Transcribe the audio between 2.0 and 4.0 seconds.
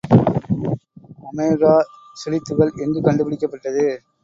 சுழித்துகள் எங்குக் கண்டுபிடிக்கப்பட்டது.